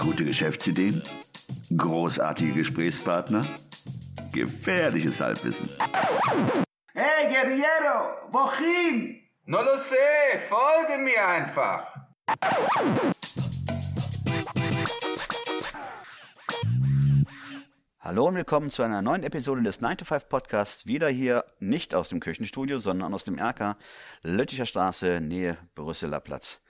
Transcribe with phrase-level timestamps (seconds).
[0.00, 1.02] Gute Geschäftsideen?
[1.76, 3.44] Großartige Gesprächspartner?
[4.32, 5.68] Gefährliches Halbwissen.
[6.94, 9.20] Hey, Guerriero, wohin?
[9.44, 11.86] No lo sé, folge mir einfach.
[18.00, 20.86] Hallo und willkommen zu einer neuen Episode des 9 to 5 Podcasts.
[20.86, 23.76] Wieder hier nicht aus dem Küchenstudio, sondern aus dem Erker,
[24.22, 26.62] Lütticher Straße, Nähe Brüsseler Platz.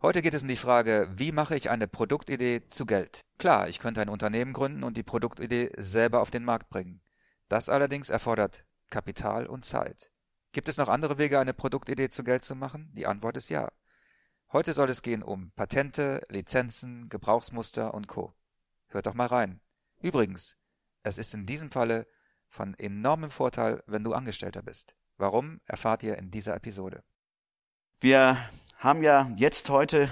[0.00, 3.24] Heute geht es um die Frage, wie mache ich eine Produktidee zu Geld?
[3.36, 7.00] Klar, ich könnte ein Unternehmen gründen und die Produktidee selber auf den Markt bringen.
[7.48, 10.12] Das allerdings erfordert Kapital und Zeit.
[10.52, 12.92] Gibt es noch andere Wege, eine Produktidee zu Geld zu machen?
[12.94, 13.72] Die Antwort ist ja.
[14.52, 18.34] Heute soll es gehen um Patente, Lizenzen, Gebrauchsmuster und Co.
[18.86, 19.60] Hört doch mal rein.
[20.00, 20.56] Übrigens,
[21.02, 22.06] es ist in diesem Falle
[22.48, 24.94] von enormem Vorteil, wenn du Angestellter bist.
[25.16, 27.02] Warum, erfahrt ihr in dieser Episode.
[28.00, 28.38] Wir
[28.78, 30.10] haben ja jetzt heute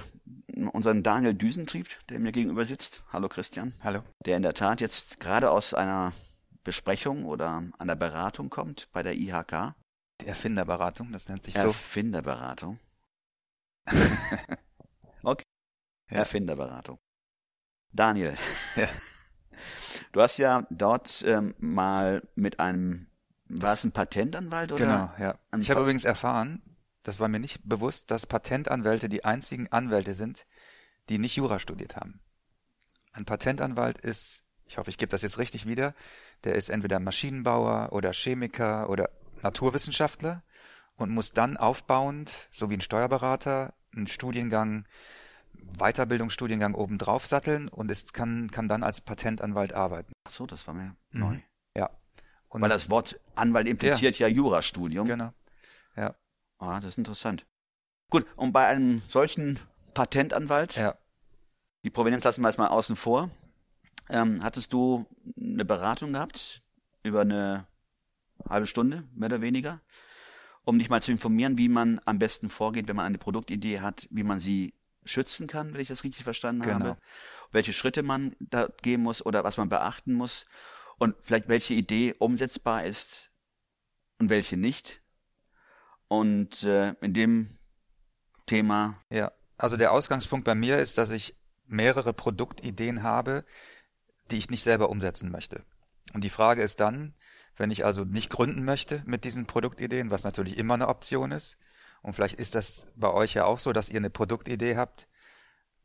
[0.72, 3.02] unseren Daniel Düsentrieb, der mir gegenüber sitzt.
[3.12, 3.74] Hallo Christian.
[3.82, 4.00] Hallo.
[4.24, 6.12] Der in der Tat jetzt gerade aus einer
[6.64, 9.74] Besprechung oder einer Beratung kommt bei der IHK.
[10.20, 11.60] Die Erfinderberatung, das nennt sich so.
[11.60, 12.80] Erfinderberatung.
[15.22, 15.44] okay.
[16.10, 16.18] Ja.
[16.18, 16.98] Erfinderberatung.
[17.92, 18.34] Daniel.
[18.74, 18.88] Ja.
[20.12, 23.06] Du hast ja dort ähm, mal mit einem,
[23.48, 24.84] war es ein Patentanwalt oder?
[24.84, 25.38] Genau, ja.
[25.58, 26.75] Ich habe übrigens erfahren,
[27.06, 30.46] das war mir nicht bewusst, dass Patentanwälte die einzigen Anwälte sind,
[31.08, 32.20] die nicht Jura studiert haben.
[33.12, 35.94] Ein Patentanwalt ist, ich hoffe, ich gebe das jetzt richtig wieder,
[36.44, 39.10] der ist entweder Maschinenbauer oder Chemiker oder
[39.42, 40.42] Naturwissenschaftler
[40.96, 44.86] und muss dann aufbauend, so wie ein Steuerberater, einen Studiengang,
[45.78, 50.12] Weiterbildungsstudiengang obendrauf satteln und ist, kann, kann dann als Patentanwalt arbeiten.
[50.24, 51.20] Ach so, das war mir Mhm.
[51.20, 51.38] neu.
[51.76, 51.90] Ja.
[52.48, 55.06] Und Weil das Wort Anwalt impliziert ja, Jurastudium.
[55.06, 55.32] genau.
[55.96, 56.14] Ja.
[56.58, 57.46] Ah, das ist interessant.
[58.10, 59.58] Gut, und bei einem solchen
[59.94, 60.94] Patentanwalt, Ja.
[61.82, 63.30] die Provenienz lassen wir jetzt mal außen vor,
[64.08, 65.06] ähm, hattest du
[65.40, 66.62] eine Beratung gehabt
[67.02, 67.66] über eine
[68.48, 69.80] halbe Stunde, mehr oder weniger,
[70.64, 74.06] um dich mal zu informieren, wie man am besten vorgeht, wenn man eine Produktidee hat,
[74.10, 76.84] wie man sie schützen kann, wenn ich das richtig verstanden Genau.
[76.90, 76.98] habe,
[77.52, 80.46] welche Schritte man da gehen muss oder was man beachten muss
[80.98, 83.30] und vielleicht welche Idee umsetzbar ist
[84.18, 85.02] und welche nicht.
[86.08, 87.58] Und äh, in dem
[88.46, 91.36] Thema, Ja, also der Ausgangspunkt bei mir ist, dass ich
[91.66, 93.44] mehrere Produktideen habe,
[94.30, 95.64] die ich nicht selber umsetzen möchte.
[96.12, 97.14] Und die Frage ist dann,
[97.56, 101.58] wenn ich also nicht gründen möchte mit diesen Produktideen, was natürlich immer eine Option ist,
[102.02, 105.08] und vielleicht ist das bei euch ja auch so, dass ihr eine Produktidee habt,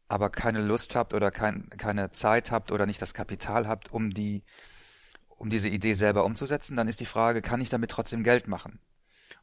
[0.08, 4.12] aber keine Lust habt oder kein, keine Zeit habt oder nicht das Kapital habt, um
[4.12, 4.44] die,
[5.30, 8.80] um diese Idee selber umzusetzen, dann ist die Frage, kann ich damit trotzdem Geld machen?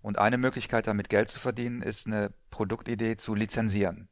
[0.01, 4.09] Und eine Möglichkeit, damit Geld zu verdienen, ist eine Produktidee zu lizenzieren.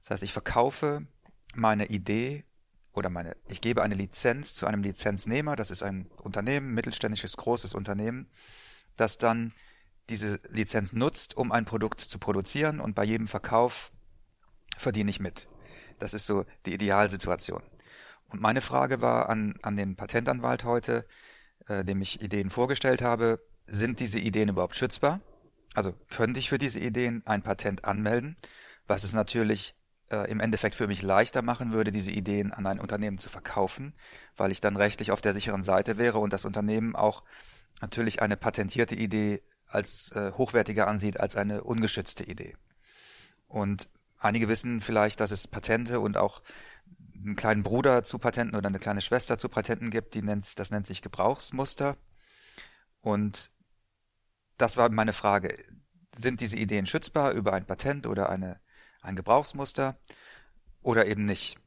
[0.00, 1.06] Das heißt, ich verkaufe
[1.54, 2.44] meine Idee
[2.92, 7.74] oder meine, ich gebe eine Lizenz zu einem Lizenznehmer, das ist ein Unternehmen, mittelständisches, großes
[7.74, 8.30] Unternehmen,
[8.96, 9.52] das dann
[10.08, 13.92] diese Lizenz nutzt, um ein Produkt zu produzieren und bei jedem Verkauf
[14.76, 15.48] verdiene ich mit.
[15.98, 17.62] Das ist so die Idealsituation.
[18.28, 21.06] Und meine Frage war an, an den Patentanwalt heute,
[21.66, 25.20] äh, dem ich Ideen vorgestellt habe, sind diese Ideen überhaupt schützbar?
[25.74, 28.36] Also könnte ich für diese Ideen ein Patent anmelden,
[28.86, 29.74] was es natürlich
[30.10, 33.94] äh, im Endeffekt für mich leichter machen würde, diese Ideen an ein Unternehmen zu verkaufen,
[34.36, 37.22] weil ich dann rechtlich auf der sicheren Seite wäre und das Unternehmen auch
[37.80, 42.56] natürlich eine patentierte Idee als äh, hochwertiger ansieht als eine ungeschützte Idee.
[43.46, 46.42] Und einige wissen vielleicht, dass es Patente und auch
[47.14, 50.70] einen kleinen Bruder zu Patenten oder eine kleine Schwester zu Patenten gibt, die nennt, das
[50.70, 51.96] nennt sich Gebrauchsmuster.
[53.00, 53.50] Und
[54.58, 55.56] das war meine Frage.
[56.14, 58.60] Sind diese Ideen schützbar über ein Patent oder eine,
[59.00, 59.98] ein Gebrauchsmuster
[60.82, 61.58] oder eben nicht?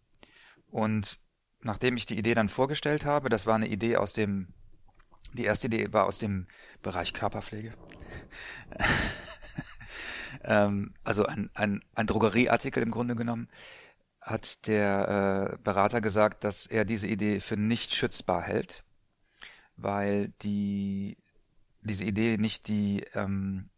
[0.69, 1.19] Und
[1.61, 4.53] nachdem ich die Idee dann vorgestellt habe, das war eine Idee aus dem,
[5.33, 6.47] die erste Idee war aus dem
[6.81, 7.73] Bereich Körperpflege.
[10.43, 13.47] ähm, also ein, ein, ein Drogerieartikel im Grunde genommen,
[14.21, 18.83] hat der äh, Berater gesagt, dass er diese Idee für nicht schützbar hält,
[19.77, 21.17] weil die
[21.81, 23.69] diese Idee nicht die ähm,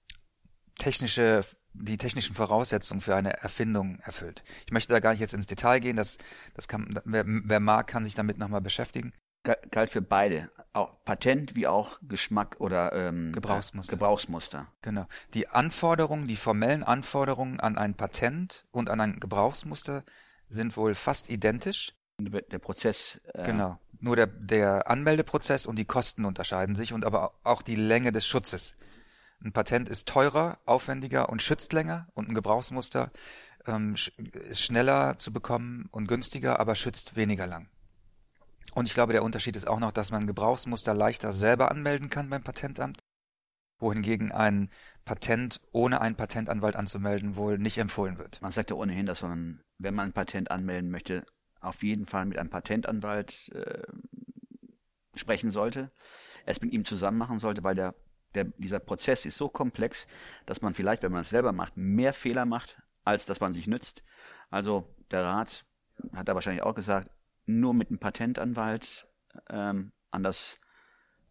[0.78, 1.42] technische
[1.76, 4.44] die technischen Voraussetzungen für eine Erfindung erfüllt.
[4.68, 6.18] Ich möchte da gar nicht jetzt ins Detail gehen, das
[6.54, 9.12] das kann wer, wer mag, kann sich damit nochmal beschäftigen.
[9.44, 13.92] Ga- galt für beide, auch Patent wie auch Geschmack oder ähm, Gebrauchsmuster.
[13.92, 14.68] Gebrauchsmuster.
[14.84, 15.08] Genau.
[15.34, 20.04] Die Anforderungen, die formellen Anforderungen an ein Patent und an ein Gebrauchsmuster
[20.48, 21.94] sind wohl fast identisch.
[22.20, 23.20] Der Prozess.
[23.34, 23.80] Äh, Genau.
[24.04, 28.28] Nur der, der Anmeldeprozess und die Kosten unterscheiden sich und aber auch die Länge des
[28.28, 28.76] Schutzes.
[29.42, 33.12] Ein Patent ist teurer, aufwendiger und schützt länger und ein Gebrauchsmuster
[33.66, 33.96] ähm,
[34.34, 37.70] ist schneller zu bekommen und günstiger, aber schützt weniger lang.
[38.74, 42.30] Und ich glaube, der Unterschied ist auch noch, dass man Gebrauchsmuster leichter selber anmelden kann
[42.30, 43.00] beim Patentamt,
[43.80, 44.70] wohingegen ein
[45.06, 48.42] Patent ohne einen Patentanwalt anzumelden wohl nicht empfohlen wird.
[48.42, 51.24] Man sagt ja ohnehin, dass man, wenn man ein Patent anmelden möchte,
[51.63, 53.83] auf jeden Fall mit einem Patentanwalt äh,
[55.15, 55.92] sprechen sollte,
[56.45, 57.95] es mit ihm zusammen machen sollte, weil der,
[58.36, 60.07] der, dieser Prozess ist so komplex,
[60.45, 63.68] dass man vielleicht, wenn man es selber macht, mehr Fehler macht, als dass man sich
[63.68, 64.04] nützt.
[64.50, 65.65] Also der Rat
[66.13, 67.10] hat da wahrscheinlich auch gesagt,
[67.45, 69.07] nur mit einem Patentanwalt
[69.50, 70.60] ähm, an das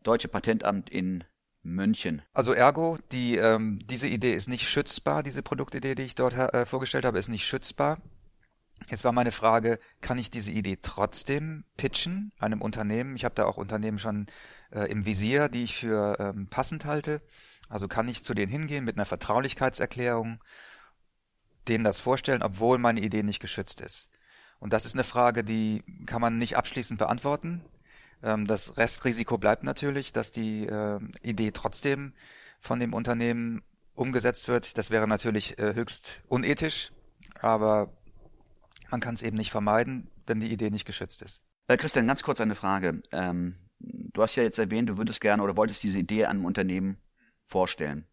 [0.02, 1.24] deutsche Patentamt in
[1.62, 2.22] München.
[2.32, 6.66] Also ergo, die, ähm, diese Idee ist nicht schützbar, diese Produktidee, die ich dort äh,
[6.66, 7.98] vorgestellt habe, ist nicht schützbar.
[8.88, 13.16] Jetzt war meine Frage, kann ich diese Idee trotzdem pitchen einem Unternehmen?
[13.16, 14.26] Ich habe da auch Unternehmen schon
[14.70, 17.22] äh, im Visier, die ich für ähm, passend halte.
[17.68, 20.42] Also kann ich zu denen hingehen mit einer Vertraulichkeitserklärung,
[21.68, 24.10] denen das vorstellen, obwohl meine Idee nicht geschützt ist.
[24.58, 27.64] Und das ist eine Frage, die kann man nicht abschließend beantworten.
[28.22, 32.12] Ähm, das Restrisiko bleibt natürlich, dass die äh, Idee trotzdem
[32.60, 33.62] von dem Unternehmen
[33.94, 34.78] umgesetzt wird.
[34.78, 36.92] Das wäre natürlich äh, höchst unethisch,
[37.40, 37.92] aber
[38.92, 41.42] man kann es eben nicht vermeiden, wenn die Idee nicht geschützt ist.
[41.66, 43.02] Äh, Christian, ganz kurz eine Frage.
[43.10, 46.98] Ähm, du hast ja jetzt erwähnt, du würdest gerne oder wolltest diese Idee einem Unternehmen
[47.46, 48.06] vorstellen.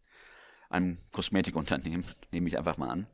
[0.70, 3.06] Einem Kosmetikunternehmen, nehme ich einfach mal an.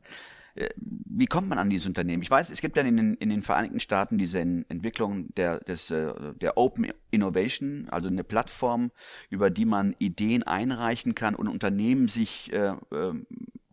[0.55, 2.23] Äh, wie kommt man an dieses Unternehmen?
[2.23, 5.91] Ich weiß, es gibt dann in den, in den Vereinigten Staaten diese Entwicklung der, des,
[5.91, 8.91] äh, der Open Innovation, also eine Plattform,
[9.29, 13.13] über die man Ideen einreichen kann und Unternehmen sich äh, äh,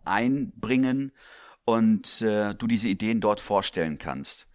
[0.05, 1.13] einbringen
[1.65, 4.47] und äh, du diese Ideen dort vorstellen kannst.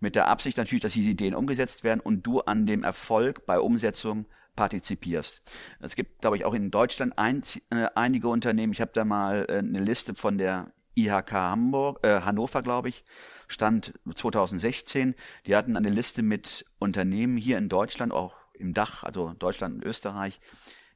[0.00, 3.58] Mit der Absicht natürlich, dass diese Ideen umgesetzt werden und du an dem Erfolg bei
[3.58, 4.26] Umsetzung
[4.56, 5.42] partizipierst.
[5.80, 8.72] Es gibt, glaube ich, auch in Deutschland ein, äh, einige Unternehmen.
[8.72, 13.04] Ich habe da mal äh, eine Liste von der IHK Hamburg, äh, Hannover, glaube ich,
[13.48, 15.14] stand 2016.
[15.46, 19.84] Die hatten eine Liste mit Unternehmen hier in Deutschland, auch im Dach, also Deutschland und
[19.84, 20.40] Österreich,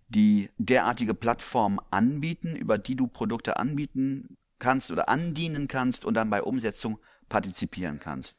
[0.08, 6.30] die derartige Plattformen anbieten, über die du Produkte anbieten kannst oder andienen kannst und dann
[6.30, 8.38] bei Umsetzung partizipieren kannst.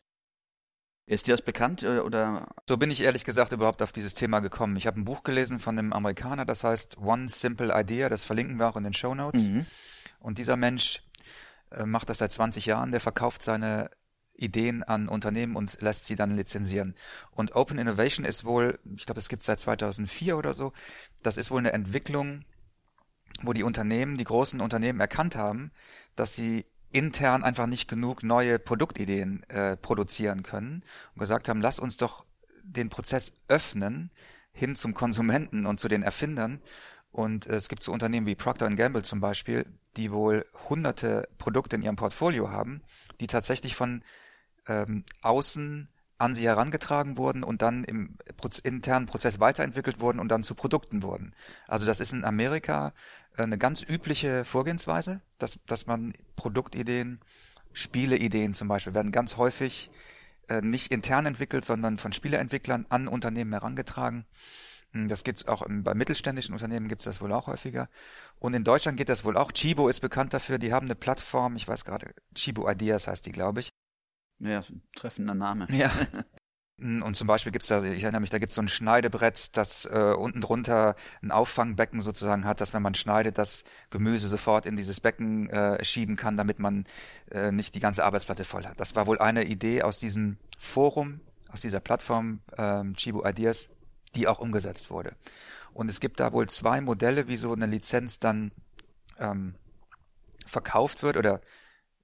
[1.05, 2.47] Ist dir das bekannt äh, oder?
[2.67, 4.75] So bin ich ehrlich gesagt überhaupt auf dieses Thema gekommen.
[4.75, 8.57] Ich habe ein Buch gelesen von einem Amerikaner, das heißt One Simple Idea, das verlinken
[8.57, 9.49] wir auch in den Show Notes.
[9.49, 9.65] Mhm.
[10.19, 11.01] Und dieser Mensch
[11.71, 13.89] äh, macht das seit 20 Jahren, der verkauft seine
[14.33, 16.95] Ideen an Unternehmen und lässt sie dann lizenzieren.
[17.31, 20.73] Und Open Innovation ist wohl, ich glaube, es gibt seit 2004 oder so,
[21.23, 22.45] das ist wohl eine Entwicklung,
[23.43, 25.71] wo die Unternehmen, die großen Unternehmen erkannt haben,
[26.15, 30.83] dass sie intern einfach nicht genug neue Produktideen äh, produzieren können
[31.13, 32.25] und gesagt haben, lass uns doch
[32.63, 34.11] den Prozess öffnen
[34.51, 36.61] hin zum Konsumenten und zu den Erfindern.
[37.11, 39.65] Und äh, es gibt so Unternehmen wie Procter Gamble zum Beispiel,
[39.97, 42.81] die wohl hunderte Produkte in ihrem Portfolio haben,
[43.19, 44.03] die tatsächlich von
[44.67, 45.89] ähm, außen
[46.19, 48.17] an sie herangetragen wurden und dann im
[48.63, 51.33] internen Prozess weiterentwickelt wurden und dann zu Produkten wurden.
[51.67, 52.93] Also das ist in Amerika
[53.37, 57.19] äh, eine ganz übliche Vorgehensweise, dass, dass man Produktideen,
[57.73, 59.89] Spieleideen zum Beispiel, werden ganz häufig
[60.49, 64.25] äh, nicht intern entwickelt, sondern von Spieleentwicklern an Unternehmen herangetragen.
[64.91, 67.87] Hm, das gibt's auch bei mittelständischen Unternehmen gibt's das wohl auch häufiger.
[68.39, 69.53] Und in Deutschland geht das wohl auch.
[69.53, 73.31] Chibo ist bekannt dafür, die haben eine Plattform, ich weiß gerade, Chibo Ideas heißt die,
[73.31, 73.69] glaube ich.
[74.39, 74.63] Ja,
[74.95, 75.67] treffender Name.
[75.71, 75.91] Ja.
[76.81, 80.13] Und zum Beispiel gibt's da, ich erinnere mich, da gibt's so ein Schneidebrett, das äh,
[80.17, 85.01] unten drunter ein Auffangbecken sozusagen hat, dass wenn man schneidet, das Gemüse sofort in dieses
[85.01, 86.85] Becken äh, schieben kann, damit man
[87.31, 88.79] äh, nicht die ganze Arbeitsplatte voll hat.
[88.79, 91.19] Das war wohl eine Idee aus diesem Forum,
[91.49, 93.67] aus dieser Plattform ähm, Chibu Ideas,
[94.15, 95.17] die auch umgesetzt wurde.
[95.73, 98.53] Und es gibt da wohl zwei Modelle, wie so eine Lizenz dann
[99.19, 99.55] ähm,
[100.45, 101.41] verkauft wird oder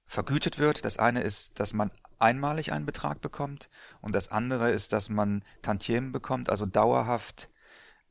[0.06, 0.84] vergütet wird.
[0.84, 3.68] Das eine ist, dass man einmalig einen Betrag bekommt
[4.00, 7.50] und das andere ist, dass man Tantiemen bekommt, also dauerhaft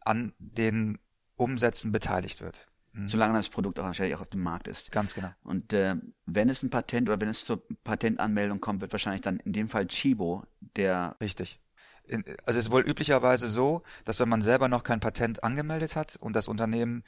[0.01, 0.99] an den
[1.35, 2.67] Umsätzen beteiligt wird.
[2.95, 3.09] Mhm.
[3.09, 4.91] Solange das Produkt auch wahrscheinlich auch auf dem Markt ist.
[4.91, 5.29] Ganz genau.
[5.43, 5.95] Und äh,
[6.25, 9.67] wenn es ein Patent oder wenn es zur Patentanmeldung kommt, wird wahrscheinlich dann in dem
[9.67, 11.15] Fall Chibo der.
[11.19, 11.59] Richtig.
[12.07, 16.15] Also es ist wohl üblicherweise so, dass wenn man selber noch kein Patent angemeldet hat
[16.17, 17.03] und das Unternehmen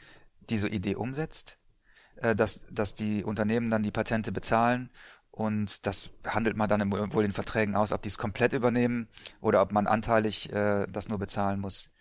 [0.49, 1.57] diese Idee umsetzt,
[2.17, 4.89] äh, dass, dass die Unternehmen dann die Patente bezahlen
[5.37, 9.07] und das handelt man dann wohl in Verträgen aus, ob die es komplett übernehmen
[9.39, 11.91] oder ob man anteilig äh, das nur bezahlen muss.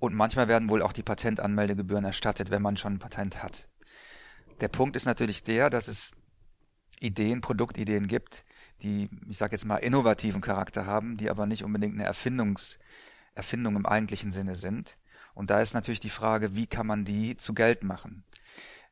[0.00, 3.68] Und manchmal werden wohl auch die Patentanmeldegebühren erstattet, wenn man schon ein Patent hat.
[4.60, 6.10] Der Punkt ist natürlich der, dass es
[7.00, 8.44] Ideen, Produktideen gibt,
[8.82, 12.80] die, ich sage jetzt mal, innovativen Charakter haben, die aber nicht unbedingt eine Erfindungs,
[13.36, 14.98] Erfindung im eigentlichen Sinne sind.
[15.34, 18.24] Und da ist natürlich die Frage, wie kann man die zu Geld machen?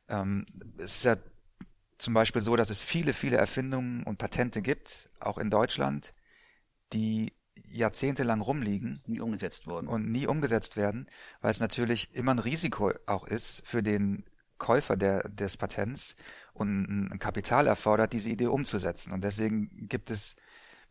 [0.07, 0.45] Ähm,
[0.77, 1.17] es ist ja
[2.03, 6.13] zum Beispiel so, dass es viele, viele Erfindungen und Patente gibt, auch in Deutschland,
[6.91, 7.33] die
[7.69, 9.01] jahrzehntelang rumliegen.
[9.07, 9.87] Nie umgesetzt wurden.
[9.87, 11.07] Und nie umgesetzt werden,
[11.41, 14.25] weil es natürlich immer ein Risiko auch ist für den
[14.57, 16.15] Käufer der, des Patents
[16.53, 19.11] und ein Kapital erfordert, diese Idee umzusetzen.
[19.11, 20.35] Und deswegen gibt es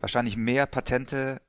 [0.00, 1.40] wahrscheinlich mehr Patente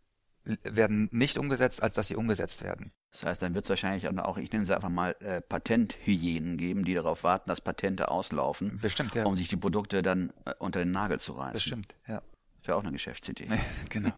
[0.46, 2.92] werden nicht umgesetzt, als dass sie umgesetzt werden.
[3.12, 6.84] Das heißt, dann wird es wahrscheinlich auch, ich nenne es einfach mal äh, Patenthygienen geben,
[6.84, 9.26] die darauf warten, dass Patente auslaufen, Bestimmt, ja.
[9.26, 11.54] um sich die Produkte dann äh, unter den Nagel zu reißen.
[11.54, 12.22] Das stimmt, ja.
[12.64, 13.48] Wäre auch eine Geschäftsidee.
[13.90, 14.14] genau.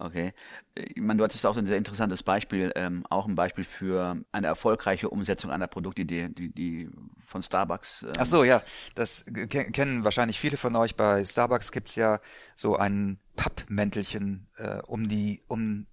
[0.00, 0.32] Okay.
[0.76, 4.16] Ich meine, du hattest auch so ein sehr interessantes Beispiel, ähm, auch ein Beispiel für
[4.30, 6.88] eine erfolgreiche Umsetzung einer Produktidee, die, die
[7.24, 8.04] von Starbucks.
[8.04, 8.62] Ähm Ach so, ja,
[8.94, 10.94] das ke- kennen wahrscheinlich viele von euch.
[10.94, 12.20] Bei Starbucks gibt's ja
[12.54, 15.86] so ein Pappmäntelchen äh, um die, um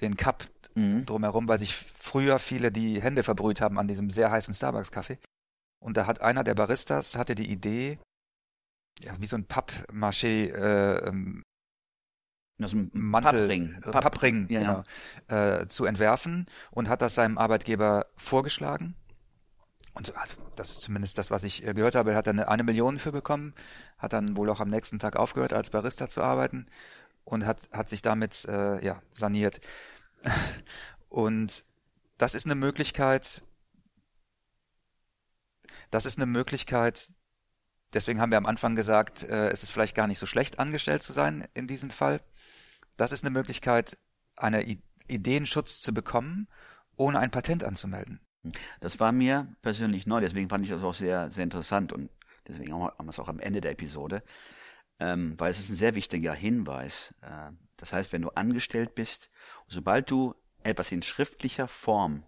[0.00, 1.04] den Cup Mhm.
[1.04, 5.18] drumherum, weil sich früher viele die Hände verbrüht haben an diesem sehr heißen Starbucks-Kaffee.
[5.84, 7.98] Und da hat einer der Baristas hatte die Idee,
[9.02, 11.12] ja, wie so ein Pappmaché äh,
[12.58, 13.74] ist ein Mantel, Pappring.
[13.84, 14.82] äh, Pappring ja, genau,
[15.28, 18.94] Äh, zu entwerfen und hat das seinem Arbeitgeber vorgeschlagen.
[19.94, 22.12] Und so, also das ist zumindest das, was ich äh, gehört habe.
[22.12, 23.54] Er hat dann eine, eine Million für bekommen,
[23.98, 26.66] hat dann wohl auch am nächsten Tag aufgehört, als Barista zu arbeiten
[27.24, 29.60] und hat, hat sich damit äh, ja, saniert.
[31.08, 31.64] Und
[32.16, 33.42] das ist eine Möglichkeit,
[35.90, 37.10] das ist eine Möglichkeit,
[37.92, 41.02] deswegen haben wir am Anfang gesagt, äh, es ist vielleicht gar nicht so schlecht, angestellt
[41.02, 42.20] zu sein in diesem Fall.
[42.96, 43.98] Das ist eine Möglichkeit,
[44.36, 46.48] eine I Ideenschutz zu bekommen,
[46.96, 48.20] ohne ein Patent anzumelden.
[48.80, 52.08] Das war mir persönlich neu, deswegen fand ich das auch sehr, sehr interessant und
[52.46, 54.22] deswegen haben wir es auch am Ende der Episode,
[55.00, 57.14] ähm, weil es ist ein sehr wichtiger Hinweis.
[57.20, 59.30] Äh, das heißt, wenn du angestellt bist,
[59.66, 62.24] sobald du etwas in schriftlicher Form,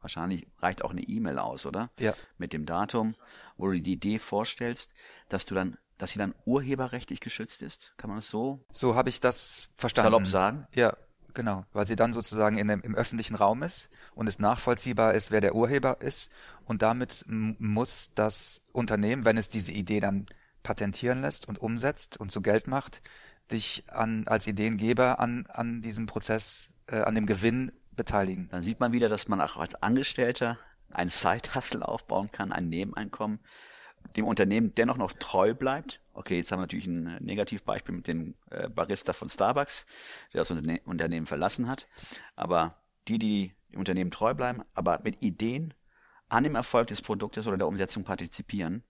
[0.00, 1.90] wahrscheinlich reicht auch eine E-Mail aus, oder?
[1.98, 2.14] Ja.
[2.38, 3.14] Mit dem Datum,
[3.56, 4.92] wo du die Idee vorstellst,
[5.28, 9.08] dass du dann, dass sie dann urheberrechtlich geschützt ist, kann man das so So habe
[9.08, 10.06] ich das verstanden.
[10.12, 10.66] salopp sagen?
[10.74, 10.96] Ja,
[11.34, 15.30] genau, weil sie dann sozusagen in dem, im öffentlichen Raum ist und es nachvollziehbar ist,
[15.30, 16.30] wer der Urheber ist
[16.64, 20.26] und damit muss das Unternehmen, wenn es diese Idee dann
[20.62, 23.02] patentieren lässt und umsetzt und zu Geld macht,
[23.50, 28.48] dich an als Ideengeber an an diesem Prozess, äh, an dem Gewinn beteiligen.
[28.50, 30.58] Dann sieht man wieder, dass man auch als Angestellter
[30.92, 33.40] ein Side-Hustle aufbauen kann, ein Nebeneinkommen,
[34.16, 36.00] dem Unternehmen dennoch noch treu bleibt.
[36.12, 39.86] Okay, jetzt haben wir natürlich ein äh, Negativbeispiel mit dem äh, Barista von Starbucks,
[40.32, 41.88] der das Unterne Unternehmen verlassen hat.
[42.36, 45.74] Aber die, die dem Unternehmen treu bleiben, aber mit Ideen
[46.28, 48.84] an dem Erfolg des Produktes oder der Umsetzung partizipieren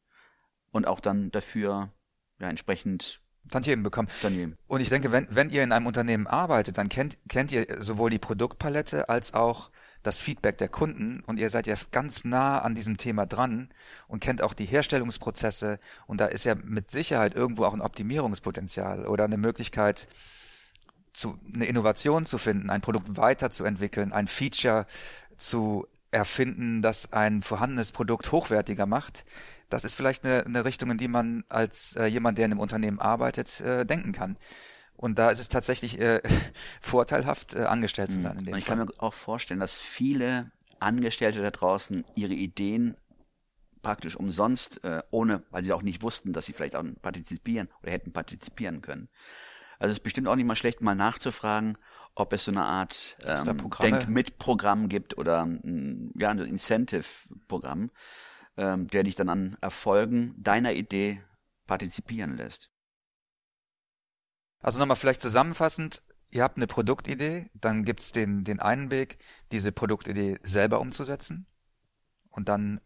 [0.70, 1.92] und auch dann dafür
[2.38, 4.08] ja, entsprechend Tantiemen bekommen.
[4.22, 4.56] daneben.
[4.66, 8.10] Und ich denke, wenn, wenn ihr in einem Unternehmen arbeitet, dann kennt, kennt ihr sowohl
[8.10, 9.70] die Produktpalette als auch
[10.02, 13.68] das Feedback der Kunden und ihr seid ja ganz nah an diesem Thema dran
[14.08, 19.06] und kennt auch die Herstellungsprozesse und da ist ja mit Sicherheit irgendwo auch ein Optimierungspotenzial
[19.06, 20.08] oder eine Möglichkeit,
[21.12, 24.86] zu, eine Innovation zu finden, ein Produkt weiterzuentwickeln, ein Feature
[25.36, 29.24] zu erfinden, das ein vorhandenes Produkt hochwertiger macht.
[29.68, 32.60] Das ist vielleicht eine, eine Richtung, in die man als äh, jemand, der in einem
[32.60, 34.36] Unternehmen arbeitet, äh, denken kann.
[35.00, 36.20] Und da ist es tatsächlich äh,
[36.82, 38.36] vorteilhaft, äh, angestellt zu sein.
[38.36, 38.76] In dem Und ich Fall.
[38.76, 42.98] kann mir auch vorstellen, dass viele Angestellte da draußen ihre Ideen
[43.80, 47.92] praktisch umsonst, äh, ohne, weil sie auch nicht wussten, dass sie vielleicht auch partizipieren oder
[47.92, 49.08] hätten partizipieren können.
[49.78, 51.78] Also es ist bestimmt auch nicht mal schlecht, mal nachzufragen,
[52.14, 53.70] ob es so eine Art ähm?
[53.80, 57.90] Denk-mit-Programm gibt oder ein, ja, ein Incentive-Programm,
[58.58, 61.22] ähm, der dich dann an Erfolgen deiner Idee
[61.66, 62.69] partizipieren lässt.
[64.60, 69.18] Also nochmal vielleicht zusammenfassend, ihr habt eine Produktidee, dann gibt's den, den einen Weg,
[69.52, 71.46] diese Produktidee selber umzusetzen
[72.30, 72.80] und dann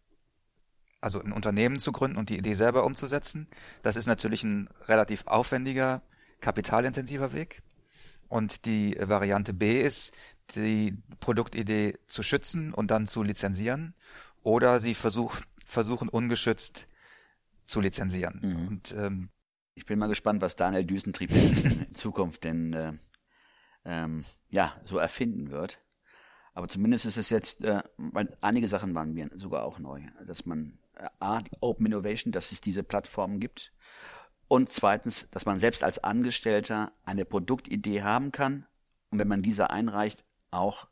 [1.01, 3.47] also ein Unternehmen zu gründen und die Idee selber umzusetzen.
[3.83, 6.01] Das ist natürlich ein relativ aufwendiger,
[6.41, 7.61] kapitalintensiver Weg.
[8.27, 10.13] Und die Variante B ist,
[10.55, 13.93] die Produktidee zu schützen und dann zu lizenzieren
[14.41, 16.87] oder sie versucht, versuchen ungeschützt
[17.65, 18.39] zu lizenzieren.
[18.41, 18.67] Mhm.
[18.67, 19.29] Und ähm,
[19.75, 22.93] Ich bin mal gespannt, was Daniel Düsentrieb in Zukunft denn äh,
[23.83, 25.79] ähm, ja so erfinden wird.
[26.53, 30.45] Aber zumindest ist es jetzt, äh, weil einige Sachen waren mir sogar auch neu, dass
[30.45, 33.73] man äh, A, die Open Innovation, dass es diese Plattformen gibt.
[34.47, 38.65] Und zweitens, dass man selbst als Angestellter eine Produktidee haben kann
[39.09, 40.87] und wenn man diese einreicht, auch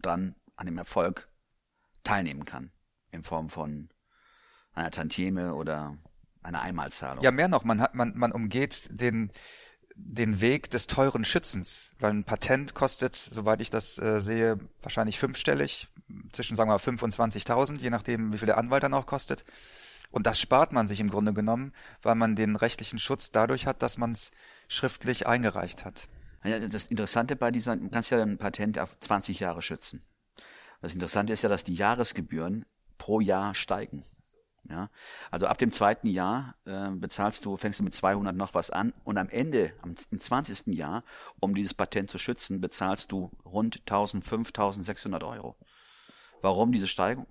[0.00, 1.28] dann an dem Erfolg
[2.04, 2.70] teilnehmen kann.
[3.10, 3.88] In Form von
[4.74, 5.98] einer Tantieme oder
[6.42, 7.22] einer Einmalzahlung.
[7.22, 9.30] Ja, mehr noch, man hat, man, man umgeht den,
[9.94, 15.18] den Weg des teuren Schützens, weil ein Patent kostet, soweit ich das äh, sehe, wahrscheinlich
[15.18, 15.88] fünfstellig,
[16.32, 19.44] zwischen, sagen wir mal, 25.000, je nachdem, wie viel der Anwalt dann auch kostet.
[20.10, 21.72] Und das spart man sich im Grunde genommen,
[22.02, 24.30] weil man den rechtlichen Schutz dadurch hat, dass man es
[24.68, 26.08] schriftlich eingereicht hat.
[26.44, 30.02] Ja, das Interessante bei dieser, du kannst ja ein Patent auf 20 Jahre schützen.
[30.80, 32.66] Das Interessante ist ja, dass die Jahresgebühren
[32.98, 34.04] pro Jahr steigen.
[34.68, 34.90] Ja,
[35.30, 38.92] also ab dem zweiten Jahr äh, bezahlst du, fängst du mit 200 noch was an
[39.02, 40.68] und am Ende, am, im 20.
[40.68, 41.02] Jahr,
[41.40, 45.56] um dieses Patent zu schützen, bezahlst du rund 1000, 5600 Euro.
[46.42, 47.26] Warum diese Steigung?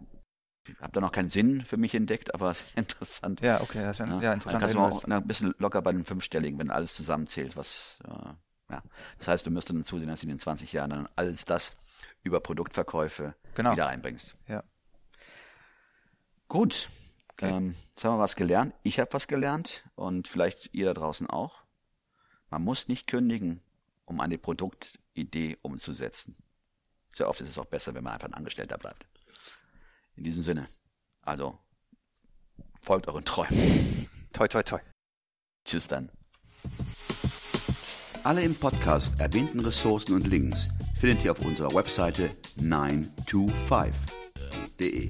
[0.68, 3.42] Ich habe da noch keinen Sinn für mich entdeckt, aber es ist interessant.
[3.42, 5.82] Ja, okay, das ist ein Ja, ja, interessanter dann kannst du auch ein bisschen locker
[5.82, 8.84] bei den fünfstelligen, wenn alles zusammenzählt, was, äh, ja.
[9.18, 11.78] Das heißt, du müsstest dann zusehen, dass du in den 20 Jahren dann alles das
[12.24, 13.72] über Produktverkäufe Genau.
[13.72, 14.36] wieder einbringst.
[14.48, 14.64] Ja.
[16.48, 16.90] Gut.
[17.42, 17.56] Okay.
[17.56, 18.76] Ähm, jetzt haben wir was gelernt.
[18.84, 21.64] Ich habe was gelernt und vielleicht ihr da draußen auch.
[22.50, 23.62] Man muss nicht kündigen,
[24.06, 26.36] um eine Produktidee umzusetzen.
[27.14, 29.08] Sehr oft ist es auch besser, wenn man einfach ein Angestellter bleibt.
[30.16, 30.68] In diesem Sinne.
[31.22, 31.58] Also,
[32.82, 34.08] folgt euren Träumen.
[34.34, 34.80] Toi, toi, toi.
[35.66, 36.12] Tschüss dann.
[38.24, 40.68] Alle im Podcast erwähnten Ressourcen und Links
[41.00, 42.30] findet ihr auf unserer Webseite
[42.60, 45.10] 925.de.